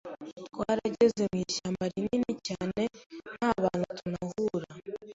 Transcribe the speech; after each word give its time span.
twaragenze 0.47 1.21
mu 1.31 1.37
ishyamba 1.49 1.83
rinini 1.93 2.33
cyane 2.47 2.81
nta 3.35 3.49
bantu 3.63 3.85
tunahura, 3.99 4.69